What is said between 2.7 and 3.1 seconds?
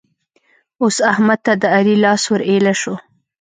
شو.